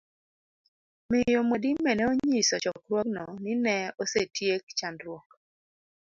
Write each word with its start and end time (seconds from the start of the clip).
Miyo 1.09 1.39
Mwadime 1.47 1.91
ne 1.95 2.03
onyiso 2.11 2.55
chokruogno 2.63 3.23
ni 3.43 3.53
ne 3.63 3.75
osetiek 4.03 4.63
chandruok 4.77 5.27